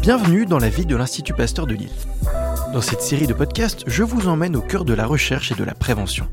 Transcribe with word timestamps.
Bienvenue 0.00 0.46
dans 0.46 0.58
la 0.58 0.68
vie 0.68 0.86
de 0.86 0.96
l'Institut 0.96 1.34
Pasteur 1.34 1.66
de 1.66 1.74
Lille. 1.74 1.90
Dans 2.72 2.80
cette 2.80 3.02
série 3.02 3.26
de 3.26 3.34
podcasts, 3.34 3.84
je 3.86 4.02
vous 4.02 4.28
emmène 4.28 4.56
au 4.56 4.60
cœur 4.62 4.84
de 4.84 4.94
la 4.94 5.06
recherche 5.06 5.52
et 5.52 5.54
de 5.54 5.64
la 5.64 5.74
prévention. 5.74 6.26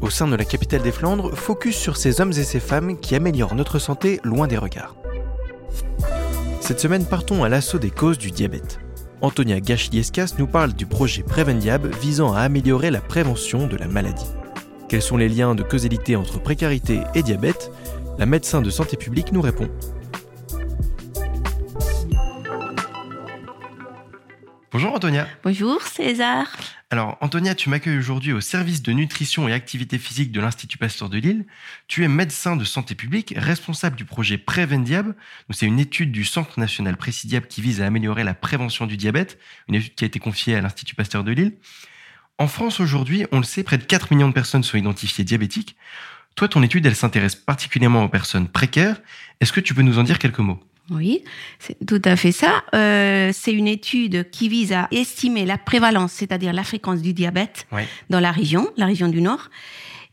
Au 0.00 0.10
sein 0.10 0.26
de 0.26 0.36
la 0.36 0.44
capitale 0.44 0.82
des 0.82 0.92
Flandres, 0.92 1.36
focus 1.36 1.76
sur 1.76 1.96
ces 1.96 2.20
hommes 2.20 2.32
et 2.32 2.44
ces 2.44 2.60
femmes 2.60 2.98
qui 2.98 3.14
améliorent 3.14 3.54
notre 3.54 3.78
santé 3.78 4.20
loin 4.24 4.46
des 4.46 4.58
regards. 4.58 4.96
Cette 6.60 6.80
semaine, 6.80 7.06
partons 7.06 7.44
à 7.44 7.48
l'assaut 7.48 7.78
des 7.78 7.90
causes 7.90 8.18
du 8.18 8.30
diabète. 8.30 8.80
Antonia 9.20 9.60
Gachiliescas 9.60 10.34
nous 10.38 10.46
parle 10.46 10.72
du 10.72 10.86
projet 10.86 11.22
Prevendiab 11.22 11.86
visant 12.00 12.34
à 12.34 12.40
améliorer 12.40 12.90
la 12.90 13.00
prévention 13.00 13.66
de 13.66 13.76
la 13.76 13.88
maladie. 13.88 14.30
Quels 14.88 15.02
sont 15.02 15.16
les 15.16 15.28
liens 15.28 15.54
de 15.54 15.62
causalité 15.62 16.16
entre 16.16 16.40
précarité 16.40 17.00
et 17.14 17.22
diabète? 17.22 17.70
La 18.18 18.26
médecin 18.26 18.60
de 18.60 18.70
santé 18.70 18.96
publique 18.96 19.32
nous 19.32 19.40
répond. 19.40 19.68
Bonjour 24.74 24.92
Antonia. 24.92 25.28
Bonjour 25.44 25.82
César. 25.82 26.48
Alors 26.90 27.16
Antonia, 27.20 27.54
tu 27.54 27.70
m'accueilles 27.70 27.96
aujourd'hui 27.96 28.32
au 28.32 28.40
service 28.40 28.82
de 28.82 28.90
nutrition 28.90 29.48
et 29.48 29.52
activité 29.52 29.98
physique 29.98 30.32
de 30.32 30.40
l'Institut 30.40 30.78
Pasteur 30.78 31.08
de 31.08 31.16
Lille. 31.16 31.46
Tu 31.86 32.02
es 32.02 32.08
médecin 32.08 32.56
de 32.56 32.64
santé 32.64 32.96
publique, 32.96 33.34
responsable 33.36 33.94
du 33.94 34.04
projet 34.04 34.36
Prévendiab. 34.36 35.14
C'est 35.50 35.66
une 35.66 35.78
étude 35.78 36.10
du 36.10 36.24
Centre 36.24 36.58
national 36.58 36.96
Précidiab 36.96 37.46
qui 37.46 37.60
vise 37.60 37.80
à 37.82 37.86
améliorer 37.86 38.24
la 38.24 38.34
prévention 38.34 38.86
du 38.86 38.96
diabète, 38.96 39.38
une 39.68 39.76
étude 39.76 39.94
qui 39.94 40.02
a 40.02 40.08
été 40.08 40.18
confiée 40.18 40.56
à 40.56 40.60
l'Institut 40.60 40.96
Pasteur 40.96 41.22
de 41.22 41.30
Lille. 41.30 41.52
En 42.38 42.48
France 42.48 42.80
aujourd'hui, 42.80 43.26
on 43.30 43.38
le 43.38 43.44
sait, 43.44 43.62
près 43.62 43.78
de 43.78 43.84
4 43.84 44.12
millions 44.12 44.28
de 44.28 44.34
personnes 44.34 44.64
sont 44.64 44.76
identifiées 44.76 45.22
diabétiques. 45.22 45.76
Toi, 46.34 46.48
ton 46.48 46.64
étude, 46.64 46.84
elle 46.84 46.96
s'intéresse 46.96 47.36
particulièrement 47.36 48.02
aux 48.02 48.08
personnes 48.08 48.48
précaires. 48.48 49.00
Est-ce 49.40 49.52
que 49.52 49.60
tu 49.60 49.72
peux 49.72 49.82
nous 49.82 50.00
en 50.00 50.02
dire 50.02 50.18
quelques 50.18 50.40
mots? 50.40 50.60
Oui, 50.90 51.24
c'est 51.58 51.76
tout 51.86 52.02
à 52.04 52.16
fait 52.16 52.32
ça. 52.32 52.62
Euh, 52.74 53.30
c'est 53.32 53.52
une 53.52 53.68
étude 53.68 54.30
qui 54.30 54.48
vise 54.48 54.72
à 54.72 54.88
estimer 54.90 55.46
la 55.46 55.56
prévalence, 55.56 56.12
c'est-à-dire 56.12 56.52
la 56.52 56.64
fréquence 56.64 57.00
du 57.00 57.14
diabète 57.14 57.66
dans 58.10 58.20
la 58.20 58.32
région, 58.32 58.70
la 58.76 58.86
région 58.86 59.08
du 59.08 59.22
Nord, 59.22 59.48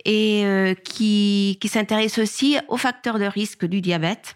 et 0.06 0.44
euh, 0.46 0.74
qui, 0.74 1.58
qui 1.60 1.68
s'intéresse 1.68 2.18
aussi 2.20 2.58
aux 2.70 2.78
facteurs 2.78 3.20
de 3.20 3.26
risque 3.26 3.66
du 3.66 3.82
diabète 3.82 4.36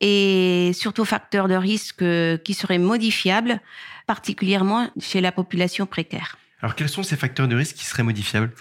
et 0.00 0.72
surtout 0.74 1.02
aux 1.02 1.06
facteurs 1.06 1.48
de 1.48 1.54
risque 1.54 2.04
qui 2.44 2.54
seraient 2.54 2.78
modifiables, 2.78 3.60
particulièrement 4.06 4.90
chez 5.00 5.22
la 5.22 5.32
population 5.32 5.86
précaire. 5.86 6.36
Alors 6.60 6.74
quels 6.74 6.90
sont 6.90 7.02
ces 7.02 7.16
facteurs 7.16 7.48
de 7.48 7.56
risque 7.56 7.76
qui 7.76 7.86
seraient 7.86 8.02
modifiables? 8.02 8.52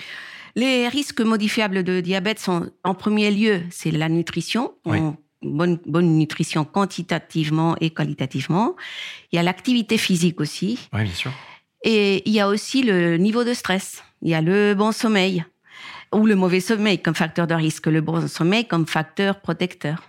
Les 0.56 0.88
risques 0.88 1.20
modifiables 1.20 1.84
de 1.84 2.00
diabète 2.00 2.40
sont, 2.40 2.72
en 2.86 2.96
premier 2.96 3.30
lieu, 3.32 3.64
c'est 3.70 3.92
la 3.92 4.08
nutrition 4.08 4.72
bonne, 5.42 5.80
bonne 5.86 6.18
nutrition 6.18 6.66
quantitativement 6.66 7.76
et 7.82 7.90
qualitativement. 7.90 8.76
Il 9.32 9.36
y 9.36 9.40
a 9.40 9.44
l'activité 9.44 9.98
physique 9.98 10.40
aussi. 10.42 10.80
Oui, 10.94 11.04
bien 11.04 11.14
sûr. 11.14 11.32
Et 11.84 12.28
il 12.28 12.34
y 12.34 12.40
a 12.40 12.48
aussi 12.48 12.84
le 12.84 13.18
niveau 13.18 13.44
de 13.44 13.54
stress. 13.54 14.04
Il 14.22 14.30
y 14.30 14.36
a 14.36 14.42
le 14.42 14.74
bon 14.74 14.92
sommeil 14.92 15.46
ou 16.14 16.26
le 16.26 16.36
mauvais 16.36 16.60
sommeil 16.60 17.02
comme 17.02 17.16
facteur 17.16 17.48
de 17.48 17.54
risque, 17.54 17.88
le 17.88 18.02
bon 18.02 18.28
sommeil 18.28 18.68
comme 18.68 18.88
facteur 18.88 19.42
protecteur. 19.42 20.02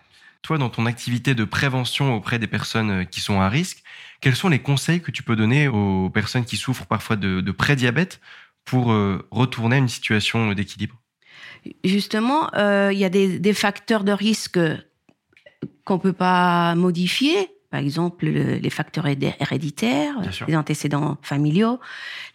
Toi, 0.42 0.58
dans 0.58 0.70
ton 0.70 0.86
activité 0.86 1.34
de 1.34 1.44
prévention 1.44 2.14
auprès 2.14 2.38
des 2.38 2.46
personnes 2.46 2.90
euh, 2.90 3.04
qui 3.04 3.20
sont 3.20 3.40
à 3.40 3.48
risque, 3.48 3.82
quels 4.20 4.36
sont 4.36 4.48
les 4.48 4.60
conseils 4.60 5.00
que 5.00 5.10
tu 5.10 5.22
peux 5.22 5.36
donner 5.36 5.68
aux 5.68 6.08
personnes 6.08 6.44
qui 6.44 6.56
souffrent 6.56 6.86
parfois 6.86 7.16
de, 7.16 7.40
de 7.40 7.52
prédiabète 7.52 8.20
pour 8.64 8.92
euh, 8.92 9.26
retourner 9.30 9.76
à 9.76 9.78
une 9.80 9.88
situation 9.88 10.52
d'équilibre? 10.52 10.94
Justement, 11.84 12.54
euh, 12.54 12.90
il 12.92 12.98
y 12.98 13.04
a 13.04 13.08
des, 13.08 13.40
des, 13.40 13.52
facteurs 13.52 14.04
de 14.04 14.12
risque 14.12 14.58
qu'on 15.84 15.98
peut 15.98 16.12
pas 16.12 16.74
modifier. 16.74 17.50
Par 17.70 17.80
exemple, 17.80 18.26
les 18.26 18.70
facteurs 18.70 19.06
héréditaires, 19.06 20.14
les 20.46 20.56
antécédents 20.56 21.18
familiaux, 21.20 21.80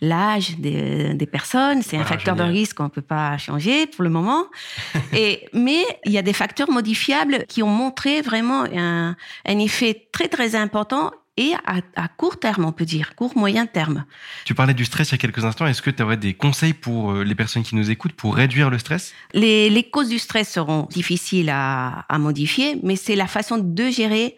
l'âge 0.01 0.57
des, 0.57 1.29
personnes, 1.31 1.81
c'est 1.81 1.97
un 1.97 2.03
facteur 2.03 2.35
de 2.35 2.43
risque 2.43 2.77
qu'on 2.77 2.89
peut 2.89 3.01
pas 3.01 3.37
changer 3.37 3.87
pour 3.87 4.03
le 4.03 4.09
moment. 4.09 4.45
Et, 5.13 5.47
mais 5.53 5.83
il 6.05 6.11
y 6.11 6.17
a 6.17 6.21
des 6.21 6.33
facteurs 6.33 6.69
modifiables 6.69 7.45
qui 7.47 7.63
ont 7.63 7.69
montré 7.69 8.21
vraiment 8.21 8.65
un, 8.65 9.15
un 9.45 9.59
effet 9.59 10.09
très 10.11 10.27
très 10.27 10.55
important 10.55 11.11
et 11.37 11.53
à, 11.65 12.07
court 12.09 12.39
terme, 12.39 12.65
on 12.65 12.71
peut 12.71 12.85
dire, 12.85 13.15
court, 13.15 13.37
moyen 13.37 13.65
terme. 13.65 14.05
Tu 14.45 14.53
parlais 14.53 14.73
du 14.73 14.83
stress 14.85 15.09
il 15.09 15.11
y 15.13 15.15
a 15.15 15.17
quelques 15.17 15.45
instants. 15.45 15.65
Est-ce 15.65 15.81
que 15.81 15.89
tu 15.89 16.03
aurais 16.03 16.17
des 16.17 16.33
conseils 16.33 16.73
pour 16.73 17.11
euh, 17.11 17.23
les 17.23 17.35
personnes 17.35 17.63
qui 17.63 17.75
nous 17.75 17.89
écoutent 17.89 18.13
pour 18.13 18.35
réduire 18.35 18.69
le 18.69 18.77
stress? 18.77 19.13
Les, 19.33 19.89
causes 19.91 20.09
du 20.09 20.19
stress 20.19 20.51
seront 20.51 20.87
difficiles 20.91 21.49
à, 21.49 22.05
modifier, 22.19 22.79
mais 22.83 22.95
c'est 22.95 23.15
la 23.15 23.27
façon 23.27 23.57
de 23.57 23.89
gérer 23.89 24.37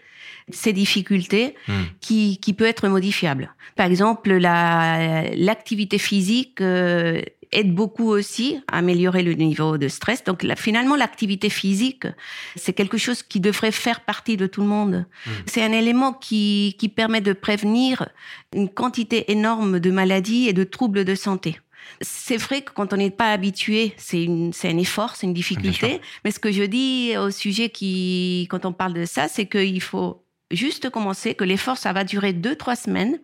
ces 0.52 0.74
difficultés 0.74 1.56
hmm. 1.68 1.74
qui, 2.00 2.38
qui 2.40 2.54
peut 2.54 2.66
être 2.66 2.88
modifiable. 2.88 3.54
Par 3.76 3.88
exemple, 3.88 4.34
l'activité 4.34 5.98
physique 5.98 6.62
euh, 6.62 7.22
aide 7.54 7.74
beaucoup 7.74 8.10
aussi 8.10 8.60
à 8.72 8.80
améliorer 8.80 9.24
le 9.24 9.34
niveau 9.34 9.78
de 9.78 9.88
stress. 9.88 10.24
Donc 10.24 10.46
finalement, 10.58 10.96
l'activité 10.96 11.50
physique, 11.50 12.08
c'est 12.56 12.74
quelque 12.74 12.98
chose 12.98 13.24
qui 13.24 13.40
devrait 13.40 13.72
faire 13.72 14.02
partie 14.02 14.38
de 14.38 14.48
tout 14.48 14.62
le 14.62 14.68
monde. 14.68 15.06
Mmh. 15.26 15.30
C'est 15.46 15.64
un 15.64 15.72
élément 15.72 16.14
qui, 16.14 16.76
qui 16.80 16.90
permet 16.90 17.22
de 17.22 17.34
prévenir 17.34 18.10
une 18.54 18.70
quantité 18.70 19.32
énorme 19.32 19.80
de 19.80 19.92
maladies 19.92 20.48
et 20.48 20.54
de 20.54 20.64
troubles 20.64 21.06
de 21.06 21.16
santé. 21.16 21.60
C'est 22.02 22.38
vrai 22.38 22.62
que 22.62 22.72
quand 22.72 22.94
on 22.94 22.98
n'est 22.98 23.12
pas 23.12 23.32
habitué, 23.32 23.94
c'est 23.98 24.26
un 24.26 24.78
effort, 24.78 25.16
c'est 25.16 25.28
une 25.28 25.34
difficulté. 25.34 26.02
Mais 26.24 26.32
ce 26.32 26.40
que 26.40 26.52
je 26.52 26.64
dis 26.64 27.16
au 27.18 27.30
sujet 27.32 27.70
qui, 27.70 28.48
quand 28.50 28.66
on 28.66 28.74
parle 28.74 28.94
de 28.94 29.06
ça, 29.06 29.28
c'est 29.28 29.48
qu'il 29.48 29.82
faut 29.82 30.26
juste 30.52 30.90
commencer, 30.90 31.36
que 31.36 31.44
l'effort, 31.44 31.78
ça 31.78 31.94
va 31.94 32.04
durer 32.04 32.34
deux, 32.34 32.56
trois 32.56 32.76
semaines. 32.76 33.20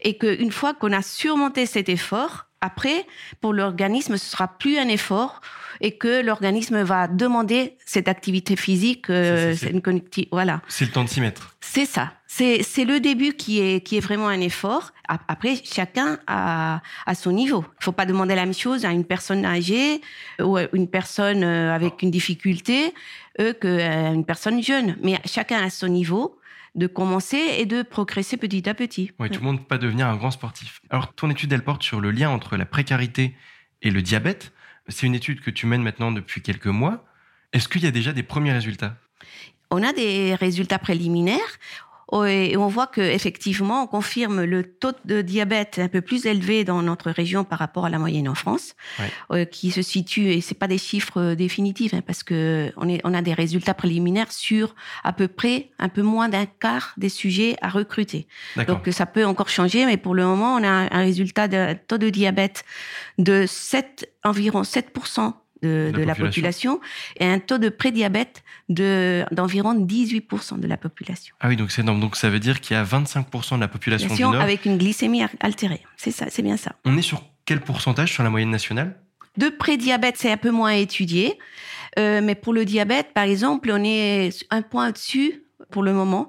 Et 0.00 0.18
qu'une 0.18 0.50
fois 0.50 0.74
qu'on 0.74 0.92
a 0.92 1.02
surmonté 1.02 1.66
cet 1.66 1.88
effort, 1.88 2.46
après, 2.62 3.06
pour 3.40 3.52
l'organisme, 3.52 4.16
ce 4.16 4.30
sera 4.30 4.46
plus 4.46 4.78
un 4.78 4.88
effort 4.88 5.40
et 5.80 5.96
que 5.98 6.22
l'organisme 6.22 6.82
va 6.82 7.08
demander 7.08 7.76
cette 7.84 8.06
activité 8.06 8.54
physique, 8.54 9.10
euh, 9.10 9.54
c'est 9.56 9.70
une 9.70 9.82
voilà. 10.30 10.62
C'est 10.68 10.84
le 10.84 10.92
temps 10.92 11.02
de 11.02 11.08
s'y 11.08 11.20
mettre. 11.20 11.56
C'est 11.60 11.86
ça. 11.86 12.12
C'est 12.28 12.62
c'est 12.62 12.84
le 12.84 13.00
début 13.00 13.32
qui 13.34 13.60
est 13.60 13.80
qui 13.80 13.96
est 13.96 14.00
vraiment 14.00 14.28
un 14.28 14.40
effort. 14.40 14.92
Après, 15.08 15.56
chacun 15.64 16.18
a 16.28 16.80
à 17.04 17.14
son 17.14 17.32
niveau. 17.32 17.64
Il 17.80 17.84
faut 17.84 17.92
pas 17.92 18.06
demander 18.06 18.36
la 18.36 18.44
même 18.44 18.54
chose 18.54 18.84
à 18.84 18.92
une 18.92 19.04
personne 19.04 19.44
âgée 19.44 20.00
ou 20.40 20.56
à 20.56 20.62
une 20.72 20.88
personne 20.88 21.42
euh, 21.42 21.74
avec 21.74 22.00
une 22.02 22.12
difficulté 22.12 22.94
euh, 23.40 23.52
qu'à 23.52 24.12
une 24.12 24.24
personne 24.24 24.62
jeune. 24.62 24.96
Mais 25.02 25.20
chacun 25.24 25.62
a 25.62 25.68
son 25.68 25.88
niveau 25.88 26.38
de 26.74 26.86
commencer 26.86 27.36
et 27.58 27.66
de 27.66 27.82
progresser 27.82 28.36
petit 28.36 28.68
à 28.68 28.74
petit. 28.74 29.12
Oui, 29.18 29.28
tout 29.30 29.40
le 29.40 29.46
monde 29.46 29.56
ne 29.56 29.60
peut 29.60 29.66
pas 29.66 29.78
devenir 29.78 30.06
un 30.06 30.16
grand 30.16 30.30
sportif. 30.30 30.80
Alors, 30.90 31.14
ton 31.14 31.30
étude, 31.30 31.52
elle 31.52 31.64
porte 31.64 31.82
sur 31.82 32.00
le 32.00 32.10
lien 32.10 32.30
entre 32.30 32.56
la 32.56 32.64
précarité 32.64 33.36
et 33.82 33.90
le 33.90 34.02
diabète. 34.02 34.52
C'est 34.88 35.06
une 35.06 35.14
étude 35.14 35.40
que 35.40 35.50
tu 35.50 35.66
mènes 35.66 35.82
maintenant 35.82 36.12
depuis 36.12 36.40
quelques 36.40 36.66
mois. 36.66 37.04
Est-ce 37.52 37.68
qu'il 37.68 37.82
y 37.82 37.86
a 37.86 37.90
déjà 37.90 38.12
des 38.12 38.22
premiers 38.22 38.52
résultats? 38.52 38.96
On 39.70 39.82
a 39.82 39.92
des 39.92 40.34
résultats 40.34 40.78
préliminaires. 40.78 41.58
Et 42.26 42.56
on 42.58 42.68
voit 42.68 42.86
que 42.86 43.00
effectivement, 43.00 43.84
on 43.84 43.86
confirme 43.86 44.44
le 44.44 44.64
taux 44.64 44.92
de 45.06 45.22
diabète 45.22 45.78
un 45.78 45.88
peu 45.88 46.02
plus 46.02 46.26
élevé 46.26 46.62
dans 46.62 46.82
notre 46.82 47.10
région 47.10 47.42
par 47.42 47.58
rapport 47.58 47.86
à 47.86 47.90
la 47.90 47.98
moyenne 47.98 48.28
en 48.28 48.34
France, 48.34 48.74
euh, 49.30 49.46
qui 49.46 49.70
se 49.70 49.80
situe 49.80 50.28
et 50.28 50.40
c'est 50.42 50.54
pas 50.54 50.68
des 50.68 50.78
chiffres 50.78 51.20
euh, 51.20 51.34
définitifs 51.34 51.94
hein, 51.94 52.02
parce 52.06 52.22
que 52.22 52.70
on, 52.76 52.88
est, 52.88 53.00
on 53.04 53.14
a 53.14 53.22
des 53.22 53.32
résultats 53.32 53.72
préliminaires 53.72 54.30
sur 54.30 54.74
à 55.04 55.12
peu 55.12 55.26
près 55.26 55.70
un 55.78 55.88
peu 55.88 56.02
moins 56.02 56.28
d'un 56.28 56.44
quart 56.46 56.92
des 56.98 57.08
sujets 57.08 57.56
à 57.62 57.68
recruter. 57.68 58.26
Donc 58.68 58.88
ça 58.90 59.06
peut 59.06 59.24
encore 59.24 59.48
changer, 59.48 59.86
mais 59.86 59.96
pour 59.96 60.14
le 60.14 60.24
moment, 60.24 60.54
on 60.54 60.64
a 60.64 60.68
un 60.68 61.02
résultat 61.02 61.48
de 61.48 61.74
taux 61.88 61.98
de 61.98 62.10
diabète 62.10 62.64
de 63.18 63.46
7 63.46 64.12
environ 64.24 64.64
7 64.64 64.92
de, 65.62 66.02
la, 66.04 66.14
population. 66.14 66.80
et 67.16 67.26
un 67.26 67.38
taux 67.38 67.58
de 67.58 67.68
prédiabète 67.68 68.42
de, 68.68 69.24
d'environ 69.30 69.74
18% 69.74 70.60
de 70.60 70.66
la 70.66 70.76
population. 70.76 71.34
Ah 71.40 71.48
oui, 71.48 71.56
donc 71.56 71.70
c'est 71.70 71.82
énorme. 71.82 72.00
Donc 72.00 72.16
ça 72.16 72.30
veut 72.30 72.40
dire 72.40 72.60
qu'il 72.60 72.76
y 72.76 72.80
a 72.80 72.84
25% 72.84 73.56
de 73.56 73.60
la 73.60 73.68
population 73.68 74.14
du 74.14 74.22
Nord. 74.22 74.34
Avec 74.36 74.64
une 74.64 74.78
glycémie 74.78 75.22
altérée. 75.40 75.82
C'est 75.96 76.10
ça, 76.10 76.26
c'est 76.28 76.42
bien 76.42 76.56
ça. 76.56 76.72
On 76.84 76.96
est 76.96 77.02
sur 77.02 77.22
quel 77.44 77.60
pourcentage 77.60 78.12
sur 78.12 78.22
la 78.22 78.30
moyenne 78.30 78.50
nationale? 78.50 78.96
De 79.36 79.48
prédiabète, 79.48 80.16
c'est 80.18 80.30
un 80.30 80.36
peu 80.36 80.50
moins 80.50 80.72
étudié. 80.72 81.38
Euh, 81.98 82.20
mais 82.22 82.34
pour 82.34 82.52
le 82.52 82.64
diabète, 82.64 83.12
par 83.14 83.24
exemple, 83.24 83.70
on 83.72 83.82
est 83.84 84.30
un 84.50 84.62
point 84.62 84.88
au-dessus 84.88 85.44
pour 85.70 85.82
le 85.82 85.92
moment. 85.92 86.28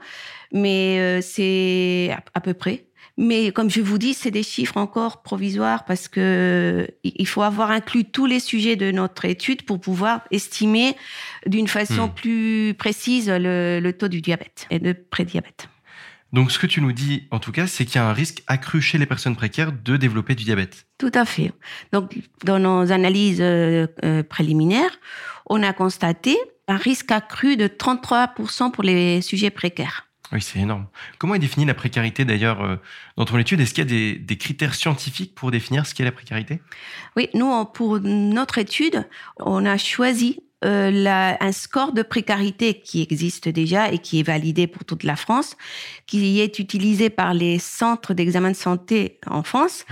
Mais 0.51 0.99
euh, 0.99 1.21
c'est 1.21 2.15
à 2.33 2.41
peu 2.41 2.53
près. 2.53 2.87
Mais 3.17 3.51
comme 3.51 3.69
je 3.69 3.81
vous 3.81 3.99
dis, 3.99 4.13
c'est 4.15 4.31
des 4.31 4.41
chiffres 4.41 4.77
encore 4.77 5.21
provisoires 5.21 5.85
parce 5.85 6.07
que 6.07 6.87
il 7.03 7.27
faut 7.27 7.43
avoir 7.43 7.69
inclus 7.69 8.05
tous 8.05 8.25
les 8.25 8.39
sujets 8.39 8.75
de 8.75 8.91
notre 8.91 9.25
étude 9.25 9.63
pour 9.63 9.79
pouvoir 9.79 10.21
estimer 10.31 10.95
d'une 11.45 11.67
façon 11.67 12.07
hmm. 12.07 12.13
plus 12.13 12.73
précise 12.73 13.29
le, 13.29 13.91
taux 13.91 14.07
du 14.07 14.21
diabète 14.21 14.65
et 14.71 14.79
de 14.79 14.93
prédiabète. 14.93 15.67
Donc, 16.31 16.51
ce 16.51 16.57
que 16.57 16.65
tu 16.65 16.81
nous 16.81 16.93
dis, 16.93 17.27
en 17.29 17.37
tout 17.37 17.51
cas, 17.51 17.67
c'est 17.67 17.85
qu'il 17.85 17.97
y 17.97 17.99
a 17.99 18.07
un 18.07 18.13
risque 18.13 18.41
accru 18.47 18.81
chez 18.81 18.97
les 18.97 19.05
personnes 19.05 19.35
précaires 19.35 19.71
de 19.71 19.97
développer 19.97 20.33
du 20.33 20.43
diabète. 20.43 20.87
Tout 20.97 21.11
à 21.13 21.25
fait. 21.25 21.51
Donc, 21.91 22.17
dans 22.43 22.57
nos 22.57 22.91
analyses 22.91 23.39
euh, 23.39 23.85
euh, 24.03 24.23
préliminaires, 24.23 24.99
on 25.47 25.61
a 25.61 25.73
constaté 25.73 26.35
un 26.67 26.77
risque 26.77 27.11
accru 27.11 27.55
de 27.55 27.67
33% 27.67 28.71
pour 28.71 28.83
les 28.83 29.21
sujets 29.21 29.51
précaires. 29.51 30.07
Oui, 30.33 30.41
c'est 30.41 30.59
énorme. 30.59 30.87
Comment 31.19 31.35
est 31.35 31.39
définie 31.39 31.65
la 31.65 31.75
précarité 31.75 32.25
d'ailleurs 32.25 32.61
euh, 32.63 32.77
dans 33.17 33.25
ton 33.25 33.37
étude? 33.37 33.61
Est-ce 33.61 33.73
qu'il 33.75 33.83
y 33.83 34.13
a 34.13 34.17
des, 34.17 34.37
critères 34.37 34.73
scientifiques 34.73 35.35
pour 35.35 35.51
définir 35.51 35.85
ce 35.85 35.93
qu'est 35.93 36.03
la 36.03 36.11
précarité? 36.11 36.59
Oui, 37.15 37.29
nous, 37.35 37.65
pour 37.65 37.99
notre 37.99 38.57
étude, 38.57 39.07
on 39.37 39.63
a 39.65 39.77
choisi 39.77 40.39
euh, 40.65 41.33
un 41.39 41.51
score 41.51 41.93
de 41.93 42.01
précarité 42.01 42.79
qui 42.79 43.03
existe 43.03 43.47
déjà 43.47 43.91
et 43.91 43.99
qui 43.99 44.19
est 44.19 44.23
validé 44.23 44.65
pour 44.65 44.85
toute 44.85 45.03
la 45.03 45.15
France, 45.15 45.55
qui 46.07 46.39
est 46.39 46.57
utilisé 46.57 47.11
par 47.11 47.35
les 47.35 47.59
centres 47.59 48.15
d'examen 48.15 48.51
de 48.51 48.55
santé 48.55 49.19
en 49.27 49.43
France 49.43 49.85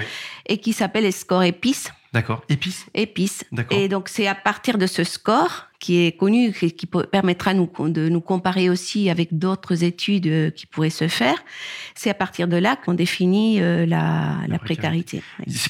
et 0.48 0.58
qui 0.58 0.74
s'appelle 0.74 1.04
le 1.04 1.12
score 1.12 1.44
EPIS. 1.44 1.90
D'accord. 2.14 2.44
EPIS 2.50 2.86
EPIS. 2.96 3.44
Et 3.70 3.88
donc, 3.90 4.10
c'est 4.10 4.28
à 4.28 4.36
partir 4.36 4.80
de 4.80 4.88
ce 4.88 5.04
score 5.04 5.68
qui 5.82 6.06
est 6.06 6.12
connu, 6.16 6.54
qui, 6.54 6.72
qui 6.72 6.86
permettra 6.86 7.54
nous, 7.56 7.70
de 7.90 8.08
nous 8.08 8.22
comparer 8.22 8.70
aussi 8.70 9.10
avec 9.10 9.38
d'autres 9.38 9.84
études 9.84 10.28
euh, 10.28 10.52
qui 10.52 10.68
pourraient 10.68 10.92
se 10.92 11.08
faire. 11.08 11.44
C'est 11.96 12.12
à 12.12 12.14
partir 12.14 12.48
de 12.48 12.56
là 12.56 12.76
qu'on 12.76 12.94
définit 12.94 13.62
euh, 13.62 13.88
la, 13.88 14.38
la, 14.48 14.60
précarité. 14.60 15.24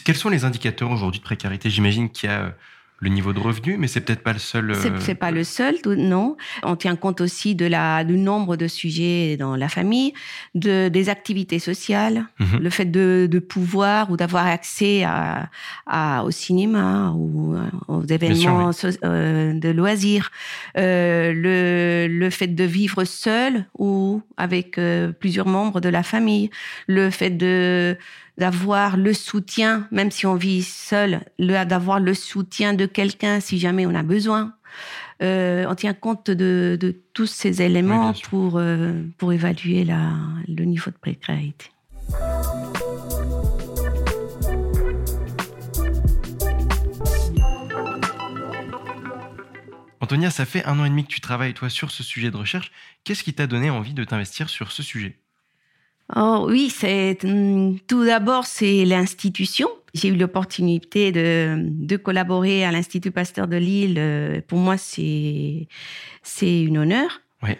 Quels 0.04 0.18
sont 0.18 0.30
les 0.30 0.44
indicateurs 0.44 0.92
aujourd'hui 0.92 1.20
de 1.20 1.24
précarité? 1.24 1.70
J'imagine 1.70 2.10
qu'il 2.10 2.30
y 2.30 2.34
a 2.34 2.54
le 3.02 3.10
niveau 3.10 3.34
de 3.34 3.40
revenu, 3.40 3.78
mais 3.78 3.88
c'est 3.88 4.02
peut-être 4.02 4.22
pas 4.22 4.32
le 4.32 4.40
seul. 4.40 4.76
C'est, 4.76 5.12
euh, 5.12 5.16
pas 5.16 5.32
le 5.32 5.44
seul, 5.44 5.76
non. 5.86 6.38
On 6.62 6.76
tient 6.76 6.96
compte 6.96 7.20
aussi 7.20 7.56
de 7.56 7.66
la 7.66 8.04
du 8.04 8.16
nombre 8.16 8.56
de 8.56 8.68
sujets 8.68 9.38
dans 9.38 9.56
la 9.56 9.70
famille, 9.70 10.14
de 10.54 10.88
des 10.88 11.10
activités 11.10 11.58
sociales, 11.58 12.28
mhm. 12.40 12.60
le 12.62 12.70
fait 12.70 12.86
de, 12.86 13.28
de 13.30 13.40
pouvoir 13.40 14.12
ou 14.12 14.18
d'avoir 14.18 14.46
accès 14.46 15.04
à, 15.04 15.50
à, 15.88 16.24
au 16.24 16.32
cinéma 16.32 17.12
ou 17.16 17.56
euh, 17.56 17.66
aux 17.88 18.06
événements 18.06 18.70
euh, 19.04 19.54
de 19.54 19.70
loisirs, 19.70 20.32
euh, 20.78 21.34
le 21.34 22.08
le 22.08 22.30
fait 22.30 22.48
de 22.48 22.64
vivre 22.64 23.04
seul 23.04 23.66
ou 23.80 24.22
avec 24.38 24.80
plusieurs 25.20 25.48
membres 25.48 25.82
de 25.82 25.90
la 25.90 26.04
famille, 26.04 26.52
le 26.88 27.10
fait 27.10 27.32
de 27.32 27.98
d'avoir 28.38 28.98
le 28.98 29.14
soutien, 29.14 29.88
même 29.92 30.12
si 30.12 30.26
on 30.26 30.36
vit 30.36 30.64
seul, 30.64 31.22
d'avoir 31.40 32.00
le 32.00 32.14
soutien 32.14 32.74
de 32.74 32.86
quelqu'un 32.86 33.40
si 33.40 33.60
jamais 33.60 33.86
on 33.86 33.96
a 33.96 34.04
besoin. 34.04 34.54
Euh, 35.22 35.66
on 35.70 35.76
tient 35.76 35.94
compte 35.94 36.32
de, 36.32 36.96
tous 37.14 37.28
ces 37.28 37.62
éléments 37.62 38.14
pour, 38.30 38.58
euh, 38.58 39.04
pour 39.18 39.34
évaluer 39.34 39.84
la, 39.84 40.14
le 40.48 40.64
niveau 40.66 40.90
de 40.90 40.98
précarité. 40.98 41.68
Antonia, 50.00 50.32
ça 50.32 50.46
fait 50.46 50.66
un 50.66 50.80
an 50.80 50.86
et 50.86 50.90
demi 50.90 51.04
que 51.04 51.10
tu 51.10 51.22
travailles 51.22 51.54
toi 51.54 51.70
sur 51.70 51.92
ce 51.92 52.02
sujet 52.02 52.32
de 52.32 52.38
recherche. 52.38 52.72
Qu'est-ce 53.04 53.24
qui 53.24 53.34
t'a 53.34 53.46
donné 53.46 53.70
envie 53.70 53.94
de 53.94 54.04
t'investir 54.04 54.50
sur 54.50 54.72
ce 54.72 54.82
sujet? 54.82 55.21
Oh 56.16 56.46
oui, 56.50 56.70
c'est 56.70 57.24
mm, 57.24 57.80
tout 57.88 58.06
d'abord 58.06 58.46
c'est 58.46 58.86
l'institution. 58.86 59.70
J'ai 59.94 60.10
eu 60.10 60.16
l'opportunité 60.16 61.12
de, 61.12 61.58
de 61.58 61.98
collaborer 61.98 62.64
à 62.64 62.72
l'Institut 62.72 63.12
Pasteur 63.12 63.48
de 63.48 63.58
Lille. 63.58 63.96
Euh, 63.98 64.42
pour 64.48 64.58
moi, 64.58 64.78
c'est 64.78 65.68
c'est 66.24 66.64
une 66.64 66.78
honneur. 66.78 67.22
Oui. 67.44 67.52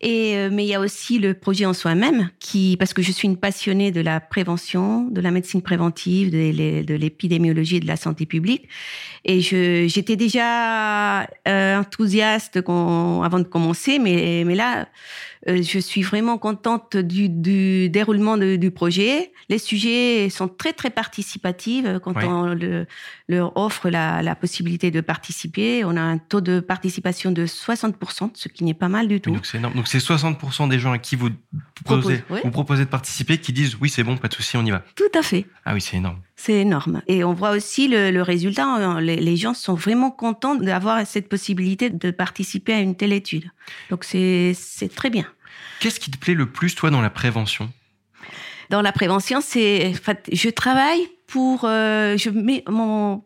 Et 0.00 0.36
euh, 0.36 0.50
mais 0.52 0.64
il 0.64 0.68
y 0.68 0.74
a 0.74 0.80
aussi 0.80 1.18
le 1.18 1.34
projet 1.34 1.64
en 1.64 1.72
soi-même 1.72 2.30
qui 2.40 2.76
parce 2.76 2.92
que 2.92 3.02
je 3.02 3.12
suis 3.12 3.28
une 3.28 3.36
passionnée 3.36 3.92
de 3.92 4.00
la 4.00 4.20
prévention, 4.20 5.02
de 5.08 5.20
la 5.20 5.30
médecine 5.30 5.62
préventive, 5.62 6.30
de 6.30 6.94
l'épidémiologie 6.94 7.76
et 7.76 7.80
de 7.80 7.86
la 7.86 7.96
santé 7.96 8.26
publique 8.26 8.68
et 9.24 9.40
j'étais 9.40 10.16
déjà 10.16 11.22
euh, 11.48 11.78
enthousiaste 11.78 12.56
avant 12.56 13.38
de 13.38 13.44
commencer 13.44 13.98
mais 13.98 14.42
mais 14.44 14.54
là 14.54 14.88
je 15.46 15.78
suis 15.78 16.02
vraiment 16.02 16.38
contente 16.38 16.96
du, 16.96 17.28
du 17.28 17.90
déroulement 17.90 18.36
du 18.38 18.70
projet. 18.70 19.32
Les 19.48 19.58
sujets 19.58 20.30
sont 20.30 20.48
très 20.48 20.72
très 20.72 20.90
participatifs 20.90 21.84
euh, 21.86 21.98
quand 21.98 22.14
on 22.24 22.54
le, 22.54 22.86
leur 23.28 23.56
offre 23.56 23.90
la, 23.90 24.22
la, 24.22 24.34
possibilité 24.34 24.90
de 24.90 25.00
participer. 25.00 25.84
On 25.84 25.96
a 25.96 26.00
un 26.00 26.18
taux 26.18 26.40
de 26.40 26.60
participation 26.60 27.30
de 27.30 27.44
60%, 27.44 28.30
ce 28.34 28.48
qui 28.48 28.64
n'est 28.64 28.74
pas 28.74 28.88
mal 28.88 29.06
du 29.06 29.20
tout. 29.20 29.32
donc 29.32 29.44
c'est 29.44 29.58
énorme. 29.58 29.74
Donc 29.74 29.88
c'est 29.88 29.98
60% 29.98 30.68
des 30.68 30.78
gens 30.78 30.92
à 30.92 30.98
qui 30.98 31.16
vous 31.16 31.28
proposez, 31.84 32.22
vous 32.28 32.50
proposez 32.50 32.84
de 32.84 32.90
participer 32.90 33.38
qui 33.38 33.52
disent 33.52 33.76
oui 33.80 33.90
c'est 33.90 34.02
bon, 34.04 34.16
pas 34.16 34.28
de 34.28 34.34
souci, 34.34 34.56
on 34.56 34.64
y 34.64 34.70
va. 34.70 34.82
Tout 34.96 35.04
à 35.14 35.22
fait. 35.22 35.46
Ah 35.66 35.74
oui, 35.74 35.80
c'est 35.80 35.96
énorme. 35.96 36.20
C'est 36.36 36.60
énorme. 36.60 37.02
Et 37.06 37.22
on 37.22 37.32
voit 37.32 37.50
aussi 37.50 37.86
le, 37.88 38.10
le 38.10 38.22
résultat. 38.22 39.00
Les, 39.00 39.16
les, 39.16 39.36
gens 39.36 39.54
sont 39.54 39.74
vraiment 39.74 40.10
contents 40.10 40.56
d'avoir 40.56 41.06
cette 41.06 41.28
possibilité 41.28 41.90
de 41.90 42.10
participer 42.10 42.72
à 42.72 42.80
une 42.80 42.96
telle 42.96 43.12
étude. 43.12 43.50
Donc 43.90 44.04
c'est 44.04 44.54
très 44.94 45.10
bien. 45.10 45.26
Qu'est-ce 45.80 46.00
qui 46.00 46.10
te 46.10 46.18
plaît 46.18 46.34
le 46.34 46.46
plus, 46.46 46.74
toi, 46.74 46.90
dans 46.90 47.00
la 47.00 47.10
prévention? 47.10 47.70
Dans 48.70 48.82
la 48.82 48.92
prévention, 48.92 49.40
c'est, 49.40 49.92
je 50.32 50.48
travaille 50.48 51.08
pour, 51.26 51.64
euh, 51.64 52.16
je 52.16 52.30
mets 52.30 52.64
mon, 52.68 53.22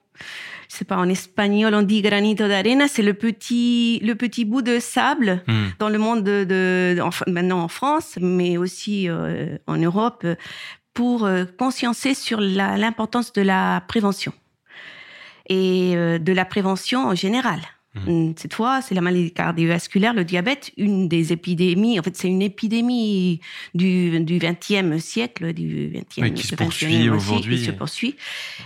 je 0.68 0.76
sais 0.76 0.84
pas, 0.84 0.96
en 0.96 1.08
espagnol, 1.08 1.74
on 1.74 1.82
dit 1.82 2.02
granito 2.02 2.48
d'arena, 2.48 2.88
c'est 2.88 3.02
le 3.02 3.14
petit, 3.14 4.00
le 4.00 4.14
petit 4.14 4.44
bout 4.44 4.62
de 4.62 4.78
sable 4.78 5.42
hmm. 5.46 5.66
dans 5.78 5.88
le 5.88 5.98
monde 5.98 6.24
de, 6.24 6.44
de 6.44 7.30
maintenant 7.30 7.62
en 7.62 7.68
France, 7.68 8.18
mais 8.20 8.56
aussi 8.56 9.08
euh, 9.08 9.56
en 9.66 9.76
Europe, 9.76 10.26
pour 10.94 11.24
euh, 11.24 11.44
consciencer 11.44 12.14
sur 12.14 12.40
l'importance 12.40 13.32
de 13.32 13.42
la 13.42 13.82
prévention 13.86 14.32
et 15.50 15.94
de 15.94 16.32
la 16.34 16.44
prévention 16.44 17.06
en 17.06 17.14
général. 17.14 17.58
Mmh. 18.06 18.32
Cette 18.36 18.54
fois, 18.54 18.80
c'est 18.82 18.94
la 18.94 19.00
maladie 19.00 19.32
cardiovasculaire, 19.32 20.14
le 20.14 20.24
diabète, 20.24 20.70
une 20.76 21.08
des 21.08 21.32
épidémies. 21.32 21.98
En 21.98 22.02
fait, 22.02 22.16
c'est 22.16 22.28
une 22.28 22.42
épidémie 22.42 23.40
du, 23.74 24.20
du 24.20 24.38
20e 24.38 24.98
siècle, 24.98 25.52
du 25.52 25.90
20e, 25.90 26.32
qui 26.34 26.46
se 26.46 26.54
poursuit 26.54 27.10
aujourd'hui. 27.10 27.58
Qui 27.58 27.64
se 27.64 27.70
poursuit. 27.70 28.16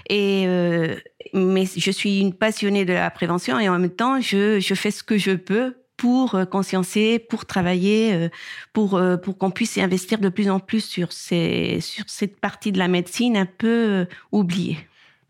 Et, 0.08 0.44
euh, 0.46 0.96
mais 1.34 1.64
je 1.64 1.90
suis 1.90 2.20
une 2.20 2.34
passionnée 2.34 2.84
de 2.84 2.92
la 2.92 3.10
prévention 3.10 3.58
et 3.58 3.68
en 3.68 3.78
même 3.78 3.90
temps, 3.90 4.20
je, 4.20 4.60
je 4.60 4.74
fais 4.74 4.90
ce 4.90 5.02
que 5.02 5.18
je 5.18 5.32
peux 5.32 5.74
pour 5.96 6.34
euh, 6.34 6.44
consciencer, 6.44 7.18
pour 7.18 7.46
travailler, 7.46 8.12
euh, 8.14 8.28
pour, 8.72 9.00
pour 9.22 9.38
qu'on 9.38 9.50
puisse 9.50 9.78
investir 9.78 10.18
de 10.18 10.28
plus 10.28 10.50
en 10.50 10.60
plus 10.60 10.84
sur, 10.84 11.12
ces, 11.12 11.78
sur 11.80 12.04
cette 12.08 12.40
partie 12.40 12.72
de 12.72 12.78
la 12.78 12.88
médecine 12.88 13.36
un 13.36 13.46
peu 13.46 14.06
oubliée. 14.32 14.78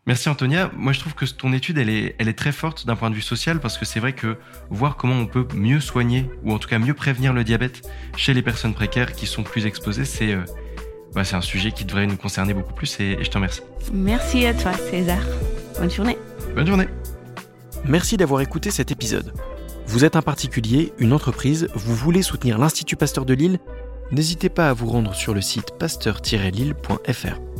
Merci 0.05 0.27
Antonia. 0.27 0.69
Moi, 0.75 0.91
je 0.91 0.99
trouve 0.99 1.13
que 1.13 1.25
ton 1.25 1.53
étude, 1.53 1.77
elle 1.77 1.89
est, 1.89 2.15
elle 2.19 2.27
est 2.27 2.37
très 2.37 2.51
forte 2.51 2.85
d'un 2.85 2.95
point 2.95 3.09
de 3.09 3.15
vue 3.15 3.21
social 3.21 3.61
parce 3.61 3.77
que 3.77 3.85
c'est 3.85 4.01
vrai 4.01 4.11
que 4.13 4.37
voir 4.69 4.97
comment 4.97 5.15
on 5.15 5.27
peut 5.27 5.47
mieux 5.55 5.79
soigner 5.79 6.29
ou 6.43 6.51
en 6.51 6.59
tout 6.59 6.67
cas 6.67 6.77
mieux 6.77 6.93
prévenir 6.93 7.31
le 7.31 7.45
diabète 7.45 7.89
chez 8.17 8.33
les 8.33 8.41
personnes 8.41 8.73
précaires 8.73 9.13
qui 9.13 9.27
sont 9.27 9.43
plus 9.43 9.65
exposées, 9.65 10.03
c'est 10.03 10.33
euh, 10.33 10.43
bah, 11.13 11.23
c'est 11.23 11.35
un 11.35 11.41
sujet 11.41 11.71
qui 11.71 11.85
devrait 11.85 12.05
nous 12.05 12.17
concerner 12.17 12.53
beaucoup 12.53 12.73
plus 12.73 12.99
et, 12.99 13.17
et 13.19 13.23
je 13.23 13.29
te 13.29 13.35
remercie. 13.35 13.61
Merci 13.93 14.45
à 14.45 14.53
toi, 14.53 14.73
César. 14.73 15.21
Bonne 15.79 15.91
journée. 15.91 16.17
Bonne 16.53 16.67
journée. 16.67 16.87
Merci 17.85 18.17
d'avoir 18.17 18.41
écouté 18.41 18.71
cet 18.71 18.91
épisode. 18.91 19.33
Vous 19.87 20.03
êtes 20.03 20.15
un 20.15 20.21
particulier, 20.21 20.93
une 20.97 21.13
entreprise, 21.13 21.69
vous 21.75 21.95
voulez 21.95 22.23
soutenir 22.23 22.57
l'Institut 22.57 22.95
Pasteur 22.95 23.25
de 23.25 23.33
Lille? 23.33 23.59
N'hésitez 24.11 24.49
pas 24.49 24.69
à 24.69 24.73
vous 24.73 24.87
rendre 24.87 25.13
sur 25.13 25.33
le 25.33 25.41
site 25.41 25.77
pasteur-lille.fr. 25.79 27.52